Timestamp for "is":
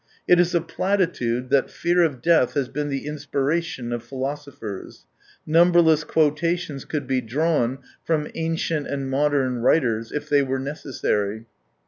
0.39-0.55